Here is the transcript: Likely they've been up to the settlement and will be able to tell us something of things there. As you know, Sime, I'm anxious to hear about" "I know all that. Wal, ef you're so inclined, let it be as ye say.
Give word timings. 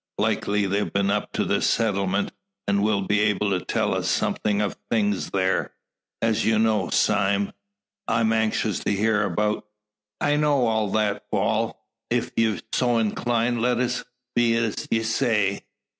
Likely 0.17 0.65
they've 0.65 0.91
been 0.91 1.11
up 1.11 1.31
to 1.33 1.45
the 1.45 1.61
settlement 1.61 2.31
and 2.67 2.81
will 2.81 3.03
be 3.03 3.19
able 3.19 3.51
to 3.51 3.63
tell 3.63 3.93
us 3.93 4.09
something 4.09 4.59
of 4.59 4.75
things 4.89 5.29
there. 5.29 5.75
As 6.23 6.43
you 6.43 6.57
know, 6.57 6.89
Sime, 6.89 7.53
I'm 8.07 8.33
anxious 8.33 8.79
to 8.79 8.93
hear 8.93 9.21
about" 9.21 9.67
"I 10.19 10.37
know 10.37 10.65
all 10.65 10.89
that. 10.93 11.25
Wal, 11.31 11.79
ef 12.09 12.31
you're 12.35 12.57
so 12.73 12.97
inclined, 12.97 13.61
let 13.61 13.77
it 13.79 14.03
be 14.35 14.55
as 14.55 14.87
ye 14.89 15.03
say. 15.03 15.65